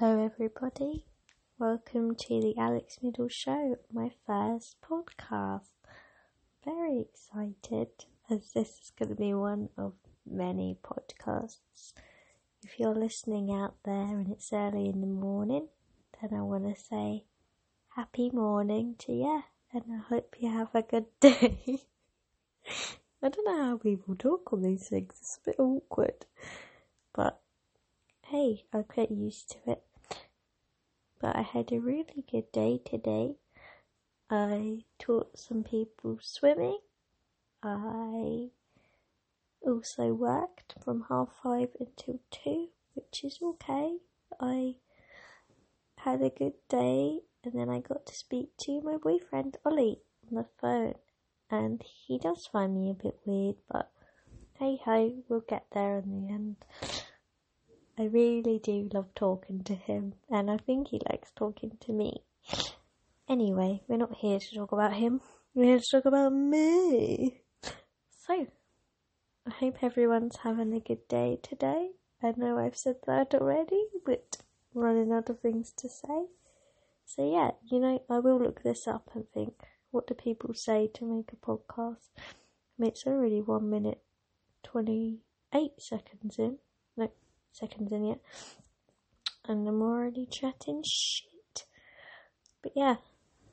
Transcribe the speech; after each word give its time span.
Hello, 0.00 0.24
everybody. 0.24 1.04
Welcome 1.58 2.14
to 2.14 2.40
the 2.40 2.54
Alex 2.56 3.00
Middle 3.02 3.28
Show, 3.28 3.76
my 3.92 4.10
first 4.26 4.76
podcast. 4.80 5.68
Very 6.64 7.00
excited 7.00 7.88
as 8.30 8.50
this 8.54 8.68
is 8.80 8.92
going 8.98 9.10
to 9.10 9.14
be 9.14 9.34
one 9.34 9.68
of 9.76 9.92
many 10.24 10.78
podcasts. 10.82 11.92
If 12.64 12.78
you're 12.80 12.94
listening 12.94 13.52
out 13.52 13.74
there 13.84 14.06
and 14.18 14.32
it's 14.32 14.50
early 14.54 14.88
in 14.88 15.02
the 15.02 15.06
morning, 15.06 15.68
then 16.18 16.30
I 16.32 16.44
want 16.44 16.74
to 16.74 16.82
say 16.82 17.24
happy 17.94 18.30
morning 18.30 18.94
to 19.00 19.12
you 19.12 19.42
and 19.74 19.84
I 19.92 19.98
hope 19.98 20.34
you 20.38 20.50
have 20.50 20.74
a 20.74 20.80
good 20.80 21.08
day. 21.20 21.80
I 23.22 23.28
don't 23.28 23.44
know 23.44 23.64
how 23.64 23.76
people 23.76 24.14
talk 24.14 24.50
on 24.50 24.62
these 24.62 24.88
things, 24.88 25.12
it's 25.20 25.40
a 25.42 25.50
bit 25.50 25.56
awkward, 25.58 26.24
but 27.12 27.38
hey, 28.28 28.64
I'll 28.72 28.86
get 28.96 29.10
used 29.10 29.50
to 29.50 29.72
it. 29.72 29.82
But 31.20 31.36
I 31.36 31.42
had 31.42 31.70
a 31.70 31.78
really 31.80 32.24
good 32.30 32.50
day 32.52 32.80
today. 32.84 33.36
I 34.30 34.84
taught 34.98 35.38
some 35.38 35.62
people 35.64 36.18
swimming. 36.20 36.78
I 37.62 38.48
also 39.66 40.14
worked 40.14 40.74
from 40.82 41.04
half 41.08 41.28
five 41.42 41.68
until 41.78 42.20
two, 42.30 42.68
which 42.94 43.22
is 43.24 43.38
okay. 43.42 43.98
I 44.40 44.76
had 45.98 46.22
a 46.22 46.30
good 46.30 46.54
day 46.68 47.20
and 47.44 47.54
then 47.54 47.68
I 47.68 47.80
got 47.80 48.06
to 48.06 48.14
speak 48.14 48.56
to 48.60 48.80
my 48.80 48.96
boyfriend 48.96 49.58
Ollie 49.64 50.00
on 50.30 50.36
the 50.36 50.46
phone. 50.60 50.94
And 51.50 51.82
he 52.06 52.18
does 52.18 52.46
find 52.46 52.74
me 52.74 52.90
a 52.90 52.94
bit 52.94 53.18
weird, 53.24 53.56
but 53.70 53.90
hey 54.58 54.78
ho, 54.84 55.22
we'll 55.28 55.40
get 55.40 55.66
there 55.72 55.98
in 55.98 56.10
the 56.10 56.32
end. 56.32 56.56
I 58.00 58.04
really 58.04 58.58
do 58.58 58.88
love 58.94 59.14
talking 59.14 59.62
to 59.64 59.74
him, 59.74 60.14
and 60.30 60.50
I 60.50 60.56
think 60.56 60.88
he 60.88 61.02
likes 61.10 61.32
talking 61.36 61.76
to 61.80 61.92
me. 61.92 62.22
Anyway, 63.28 63.82
we're 63.88 63.98
not 63.98 64.16
here 64.16 64.38
to 64.38 64.54
talk 64.54 64.72
about 64.72 64.94
him, 64.94 65.20
we're 65.52 65.64
here 65.64 65.80
to 65.80 65.86
talk 65.86 66.06
about 66.06 66.32
me. 66.32 67.42
So, 68.26 68.46
I 69.46 69.50
hope 69.50 69.82
everyone's 69.82 70.38
having 70.44 70.72
a 70.72 70.80
good 70.80 71.06
day 71.08 71.40
today. 71.42 71.90
I 72.22 72.32
know 72.38 72.58
I've 72.58 72.78
said 72.78 72.96
that 73.06 73.34
already, 73.34 73.84
but 74.06 74.38
running 74.72 75.12
out 75.12 75.28
of 75.28 75.40
things 75.40 75.70
to 75.76 75.90
say. 75.90 76.24
So, 77.04 77.30
yeah, 77.30 77.50
you 77.70 77.80
know, 77.80 78.02
I 78.08 78.20
will 78.20 78.40
look 78.40 78.62
this 78.62 78.88
up 78.88 79.10
and 79.14 79.28
think 79.34 79.52
what 79.90 80.06
do 80.06 80.14
people 80.14 80.54
say 80.54 80.88
to 80.94 81.04
make 81.04 81.32
a 81.34 81.36
podcast? 81.36 82.08
I 82.16 82.22
mean, 82.78 82.92
it's 82.92 83.06
already 83.06 83.42
one 83.42 83.68
minute, 83.68 84.00
28 84.62 85.72
seconds 85.78 86.38
in. 86.38 86.56
No, 86.96 87.10
seconds 87.52 87.92
in 87.92 88.06
yet. 88.06 88.20
And 89.46 89.66
I'm 89.68 89.82
already 89.82 90.26
chatting 90.26 90.82
shit. 90.86 91.64
But 92.62 92.72
yeah, 92.76 92.96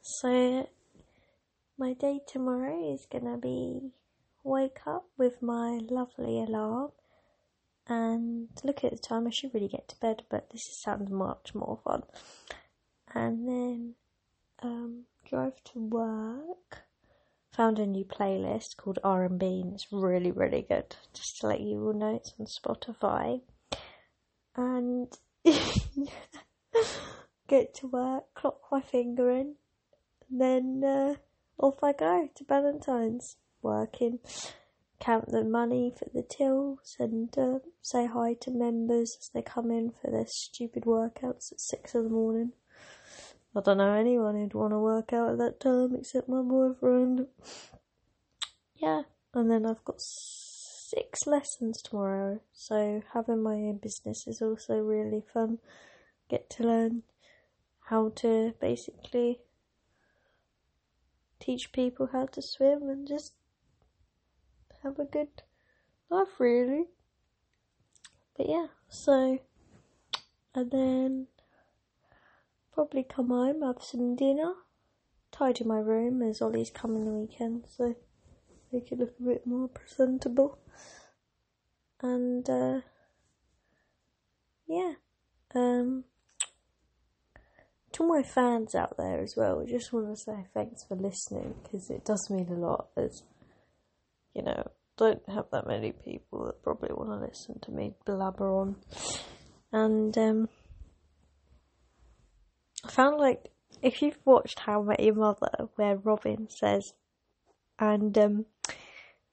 so 0.00 0.68
my 1.78 1.92
day 1.92 2.20
tomorrow 2.26 2.92
is 2.94 3.06
gonna 3.10 3.36
be 3.36 3.92
wake 4.44 4.86
up 4.86 5.06
with 5.16 5.42
my 5.42 5.80
lovely 5.88 6.40
alarm 6.40 6.90
and 7.86 8.48
look 8.64 8.84
at 8.84 8.92
the 8.92 8.98
time. 8.98 9.26
I 9.26 9.30
should 9.30 9.54
really 9.54 9.68
get 9.68 9.88
to 9.88 10.00
bed, 10.00 10.22
but 10.30 10.50
this 10.50 10.62
sounds 10.80 11.10
much 11.10 11.54
more 11.54 11.78
fun. 11.84 12.02
And 13.14 13.46
then 13.48 13.94
um, 14.62 15.04
drive 15.28 15.62
to 15.72 15.80
work. 15.80 16.82
Found 17.52 17.78
a 17.78 17.86
new 17.86 18.04
playlist 18.04 18.76
called 18.76 18.98
R&B 19.04 19.44
and 19.46 19.74
it's 19.74 19.92
really, 19.92 20.30
really 20.30 20.62
good. 20.66 20.96
Just 21.12 21.38
to 21.40 21.48
let 21.48 21.60
you 21.60 21.84
all 21.84 21.92
know, 21.92 22.16
it's 22.16 22.32
on 22.38 22.46
Spotify 22.46 23.42
and 24.56 25.08
get 27.48 27.74
to 27.74 27.86
work, 27.86 28.24
clock 28.34 28.60
my 28.70 28.80
finger 28.80 29.30
in, 29.30 29.54
and 30.30 30.40
then 30.40 30.82
uh, 30.84 31.14
off 31.58 31.82
I 31.82 31.92
go 31.92 32.28
to 32.34 32.44
Valentine's, 32.44 33.36
working, 33.60 34.18
count 35.00 35.30
the 35.30 35.44
money 35.44 35.92
for 35.96 36.06
the 36.12 36.22
tills, 36.22 36.96
and 36.98 37.36
uh, 37.38 37.58
say 37.80 38.06
hi 38.06 38.34
to 38.40 38.50
members 38.50 39.16
as 39.20 39.28
they 39.28 39.42
come 39.42 39.70
in 39.70 39.92
for 40.00 40.10
their 40.10 40.26
stupid 40.26 40.84
workouts 40.84 41.52
at 41.52 41.60
six 41.60 41.94
in 41.94 42.04
the 42.04 42.10
morning. 42.10 42.52
I 43.54 43.60
don't 43.60 43.76
know 43.76 43.92
anyone 43.92 44.36
who'd 44.36 44.54
want 44.54 44.72
to 44.72 44.78
work 44.78 45.12
out 45.12 45.32
at 45.32 45.38
that 45.38 45.60
time 45.60 45.94
except 45.94 46.28
my 46.28 46.40
boyfriend. 46.40 47.26
Yeah, 48.76 49.02
and 49.34 49.50
then 49.50 49.66
I've 49.66 49.84
got 49.84 50.00
six 50.94 51.26
lessons 51.26 51.80
tomorrow, 51.80 52.40
so 52.52 53.02
having 53.14 53.42
my 53.42 53.54
own 53.54 53.78
business 53.78 54.26
is 54.26 54.42
also 54.42 54.74
really 54.74 55.22
fun. 55.32 55.58
Get 56.28 56.50
to 56.50 56.64
learn 56.64 57.02
how 57.88 58.10
to 58.16 58.54
basically 58.60 59.40
teach 61.40 61.72
people 61.72 62.10
how 62.12 62.26
to 62.26 62.42
swim 62.42 62.82
and 62.90 63.08
just 63.08 63.32
have 64.82 64.98
a 64.98 65.04
good 65.04 65.42
life, 66.10 66.38
really. 66.38 66.84
But 68.36 68.48
yeah, 68.48 68.66
so 68.88 69.38
and 70.54 70.70
then 70.70 71.26
probably 72.74 73.02
come 73.02 73.28
home, 73.28 73.62
have 73.62 73.82
some 73.82 74.14
dinner, 74.14 74.52
tidy 75.30 75.64
my 75.64 75.78
room 75.78 76.20
as 76.22 76.42
Ollie's 76.42 76.70
coming 76.70 77.06
the 77.06 77.12
weekend, 77.12 77.64
so 77.66 77.94
make 78.72 78.90
it 78.90 78.98
look 78.98 79.14
a 79.20 79.22
bit 79.22 79.46
more 79.46 79.68
presentable. 79.68 80.58
And 82.00 82.48
uh, 82.48 82.80
yeah, 84.66 84.94
um, 85.54 86.04
to 87.92 88.06
my 88.06 88.22
fans 88.22 88.74
out 88.74 88.96
there 88.96 89.20
as 89.20 89.34
well, 89.36 89.60
I 89.60 89.70
just 89.70 89.92
want 89.92 90.08
to 90.08 90.16
say 90.16 90.46
thanks 90.54 90.84
for 90.84 90.96
listening 90.96 91.54
because 91.62 91.90
it 91.90 92.04
does 92.04 92.28
mean 92.30 92.48
a 92.48 92.54
lot. 92.54 92.88
As 92.96 93.22
you 94.34 94.42
know, 94.42 94.70
don't 94.96 95.22
have 95.28 95.46
that 95.52 95.66
many 95.66 95.92
people 95.92 96.46
that 96.46 96.62
probably 96.62 96.90
want 96.92 97.10
to 97.10 97.26
listen 97.26 97.60
to 97.60 97.70
me 97.70 97.94
blabber 98.04 98.52
on, 98.52 98.76
and 99.70 100.16
um, 100.18 100.48
I 102.84 102.90
found 102.90 103.18
like 103.18 103.50
if 103.82 104.02
you've 104.02 104.18
watched 104.24 104.60
How 104.60 104.82
I 104.82 104.84
Met 104.84 105.00
Your 105.00 105.14
Mother, 105.14 105.68
where 105.76 105.96
Robin 105.96 106.48
says, 106.48 106.94
and 107.82 108.16
um, 108.16 108.46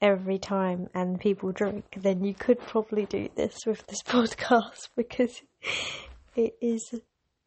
every 0.02 0.36
time 0.36 0.88
and 0.92 1.20
people 1.20 1.52
drink, 1.52 1.84
then 1.96 2.24
you 2.24 2.34
could 2.34 2.58
probably 2.58 3.06
do 3.06 3.28
this 3.36 3.58
with 3.64 3.86
this 3.86 4.02
podcast 4.06 4.88
because 4.96 5.42
it 6.34 6.54
is. 6.60 6.92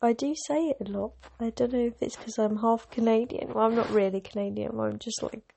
I 0.02 0.14
do 0.14 0.34
say 0.48 0.70
it 0.70 0.88
a 0.88 0.92
lot. 0.92 1.14
I 1.42 1.50
don't 1.50 1.74
know 1.74 1.88
if 1.88 2.02
it's 2.02 2.16
because 2.16 2.38
I'm 2.38 2.58
half 2.58 2.90
Canadian. 2.90 3.54
Well, 3.54 3.66
I'm 3.66 3.76
not 3.76 3.90
really 3.92 4.22
Canadian. 4.22 4.80
I'm 4.80 4.98
just 4.98 5.22
like 5.22 5.54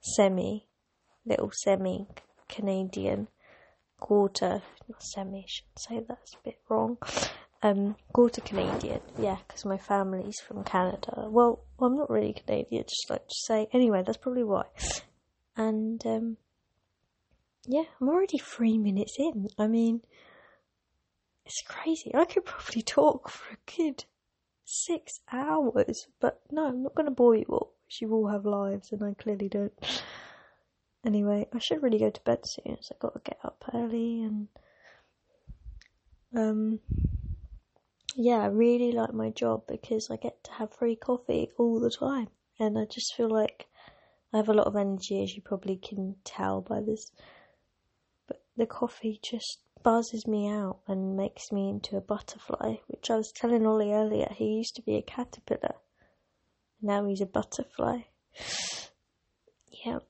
semi, 0.00 0.66
little 1.26 1.50
semi 1.52 2.06
Canadian, 2.48 3.28
quarter, 3.98 4.62
not 4.88 5.02
semi. 5.02 5.40
I 5.40 5.44
should 5.46 5.78
say 5.78 6.00
that's 6.06 6.32
a 6.32 6.44
bit 6.44 6.58
wrong. 6.70 6.96
Um, 7.62 7.96
quarter 8.14 8.40
Canadian, 8.40 9.00
yeah, 9.18 9.36
because 9.46 9.66
my 9.66 9.76
family's 9.76 10.40
from 10.40 10.64
Canada. 10.64 11.26
Well, 11.28 11.60
I'm 11.78 11.94
not 11.94 12.08
really 12.08 12.32
Canadian, 12.32 12.84
just 12.84 13.10
like 13.10 13.26
to 13.28 13.34
say. 13.34 13.68
Anyway, 13.74 14.02
that's 14.04 14.16
probably 14.16 14.44
why. 14.44 14.64
And 15.56 16.04
um, 16.06 16.38
yeah, 17.66 17.84
I'm 18.00 18.08
already 18.08 18.38
three 18.38 18.78
minutes 18.78 19.16
in. 19.18 19.48
I 19.58 19.66
mean, 19.66 20.00
it's 21.44 21.60
crazy. 21.62 22.14
I 22.14 22.24
could 22.24 22.46
probably 22.46 22.80
talk 22.80 23.28
for 23.28 23.54
a 23.54 23.76
good 23.76 24.04
six 24.64 25.20
hours, 25.30 26.06
but 26.18 26.40
no, 26.50 26.66
I'm 26.66 26.82
not 26.82 26.94
going 26.94 27.06
to 27.06 27.14
bore 27.14 27.34
you 27.34 27.44
all. 27.48 27.74
You 28.00 28.12
all 28.12 28.28
have 28.28 28.46
lives, 28.46 28.92
and 28.92 29.02
I 29.02 29.14
clearly 29.20 29.48
don't. 29.48 29.72
Anyway, 31.04 31.48
I 31.52 31.58
should 31.58 31.82
really 31.82 31.98
go 31.98 32.10
to 32.10 32.20
bed 32.22 32.40
soon, 32.44 32.76
so 32.80 32.94
I've 32.94 33.00
got 33.00 33.14
to 33.14 33.20
get 33.24 33.38
up 33.42 33.64
early 33.74 34.22
and 34.22 34.48
um 36.36 36.78
yeah, 38.22 38.42
I 38.42 38.46
really 38.48 38.92
like 38.92 39.14
my 39.14 39.30
job 39.30 39.62
because 39.66 40.10
I 40.10 40.16
get 40.16 40.44
to 40.44 40.52
have 40.52 40.74
free 40.74 40.94
coffee 40.94 41.48
all 41.56 41.80
the 41.80 41.90
time, 41.90 42.28
and 42.58 42.78
I 42.78 42.84
just 42.84 43.14
feel 43.14 43.30
like 43.30 43.66
I 44.30 44.36
have 44.36 44.50
a 44.50 44.52
lot 44.52 44.66
of 44.66 44.76
energy, 44.76 45.22
as 45.22 45.34
you 45.34 45.40
probably 45.40 45.76
can 45.76 46.16
tell 46.22 46.60
by 46.60 46.82
this. 46.82 47.12
But 48.26 48.42
the 48.58 48.66
coffee 48.66 49.18
just 49.22 49.60
buzzes 49.82 50.26
me 50.26 50.48
out 50.48 50.80
and 50.86 51.16
makes 51.16 51.50
me 51.50 51.70
into 51.70 51.96
a 51.96 52.02
butterfly, 52.02 52.76
which 52.88 53.10
I 53.10 53.16
was 53.16 53.32
telling 53.32 53.66
Ollie 53.66 53.94
earlier. 53.94 54.28
He 54.36 54.48
used 54.48 54.76
to 54.76 54.82
be 54.82 54.96
a 54.96 55.02
caterpillar. 55.02 55.76
Now 56.82 57.06
he's 57.06 57.22
a 57.22 57.26
butterfly. 57.26 58.00
yeah. 59.82 60.00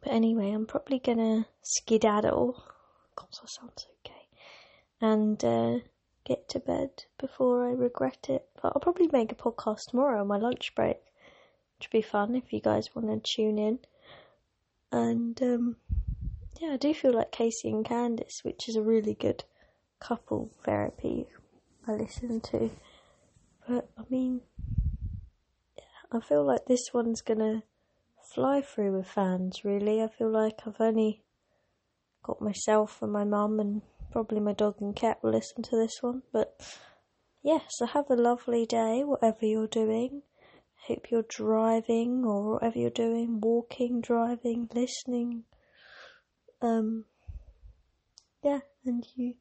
But 0.00 0.12
anyway, 0.12 0.52
I'm 0.52 0.66
probably 0.66 1.00
gonna 1.00 1.48
skedaddle. 1.62 2.62
God, 3.16 3.28
that 3.32 3.50
sounds 3.50 3.88
okay. 4.06 4.28
And 5.00 5.44
uh, 5.44 5.78
get 6.30 6.48
to 6.48 6.60
bed 6.60 7.04
before 7.18 7.68
I 7.68 7.72
regret 7.72 8.26
it. 8.28 8.46
But 8.62 8.72
I'll 8.74 8.80
probably 8.80 9.08
make 9.12 9.32
a 9.32 9.34
podcast 9.34 9.90
tomorrow 9.90 10.20
on 10.20 10.28
my 10.28 10.38
lunch 10.38 10.74
break 10.74 10.98
which 11.80 11.88
would 11.88 11.98
be 11.98 12.02
fun 12.02 12.34
if 12.34 12.52
you 12.52 12.60
guys 12.60 12.94
want 12.94 13.08
to 13.08 13.34
tune 13.34 13.58
in. 13.58 13.78
And 14.92 15.40
um, 15.42 15.76
yeah, 16.60 16.72
I 16.72 16.76
do 16.76 16.92
feel 16.92 17.14
like 17.14 17.32
Casey 17.32 17.70
and 17.70 17.86
Candice, 17.86 18.44
which 18.44 18.68
is 18.68 18.76
a 18.76 18.82
really 18.82 19.14
good 19.14 19.44
couple 19.98 20.50
therapy 20.62 21.26
I 21.88 21.92
listen 21.92 22.42
to. 22.42 22.70
But 23.66 23.88
I 23.96 24.02
mean, 24.10 24.42
yeah, 25.78 26.18
I 26.18 26.20
feel 26.20 26.44
like 26.44 26.66
this 26.66 26.92
one's 26.92 27.22
gonna 27.22 27.62
fly 28.22 28.60
through 28.60 28.98
with 28.98 29.06
fans, 29.06 29.64
really. 29.64 30.02
I 30.02 30.08
feel 30.08 30.30
like 30.30 30.60
I've 30.66 30.82
only 30.82 31.22
got 32.22 32.42
myself 32.42 33.00
and 33.00 33.10
my 33.10 33.24
mum 33.24 33.58
and 33.58 33.80
probably 34.10 34.40
my 34.40 34.52
dog 34.52 34.76
and 34.80 34.94
cat 34.94 35.18
will 35.22 35.32
listen 35.32 35.62
to 35.64 35.76
this 35.76 35.98
one. 36.02 36.22
But 36.32 36.60
yeah, 37.42 37.60
so 37.68 37.86
have 37.86 38.10
a 38.10 38.14
lovely 38.14 38.66
day, 38.66 39.02
whatever 39.04 39.46
you're 39.46 39.66
doing. 39.66 40.22
Hope 40.86 41.10
you're 41.10 41.26
driving 41.28 42.24
or 42.24 42.54
whatever 42.54 42.78
you're 42.78 42.90
doing, 42.90 43.40
walking, 43.40 44.00
driving, 44.00 44.68
listening. 44.74 45.44
Um, 46.62 47.04
yeah, 48.42 48.60
and 48.84 49.06
you 49.14 49.34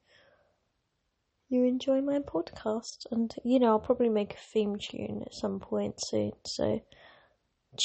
you 1.50 1.66
enjoy 1.66 2.01
my 2.01 2.19
podcast. 2.19 3.07
And, 3.12 3.33
you 3.44 3.60
know, 3.60 3.69
I'll 3.69 3.80
probably 3.80 4.10
make 4.10 4.33
a 4.33 4.54
theme 4.54 4.77
tune 4.77 5.24
at 5.25 5.33
some 5.33 5.60
point 5.60 5.95
soon. 5.98 6.33
So 6.45 6.81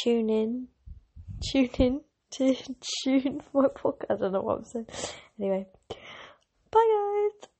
tune 0.02 0.28
in, 0.30 0.68
tune 1.50 1.70
in 1.78 2.00
to 2.32 2.54
tune 3.04 3.40
my 3.52 3.68
podcast. 3.68 4.10
I 4.10 4.16
don't 4.16 4.32
know 4.32 4.42
what 4.42 4.58
I'm 4.58 4.64
saying. 4.64 4.86
Anyway, 5.40 5.66
bye 6.74 6.80
guys. 6.90 7.53